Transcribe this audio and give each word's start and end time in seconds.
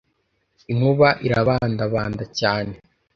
inkuba 0.71 1.09
irabandabanda 1.27 2.23
cyane 2.39 2.75